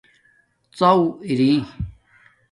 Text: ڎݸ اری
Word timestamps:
ڎݸ 0.77 0.91
اری 1.27 1.51